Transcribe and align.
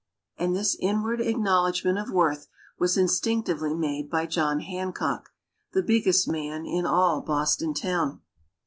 And 0.35 0.55
this 0.55 0.75
inward 0.79 1.21
acknowledgment 1.21 1.99
of 1.99 2.09
worth 2.09 2.47
was 2.79 2.97
instinctively 2.97 3.75
made 3.75 4.09
by 4.09 4.25
John 4.25 4.61
Hancock, 4.61 5.29
the 5.73 5.83
biggest 5.83 6.27
man 6.27 6.65
in 6.65 6.87
all 6.87 7.21
Boston 7.21 7.75
town. 7.75 8.21